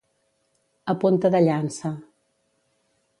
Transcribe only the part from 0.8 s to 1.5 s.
A punta de